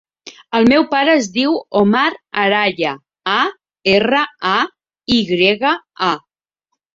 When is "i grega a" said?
5.19-6.11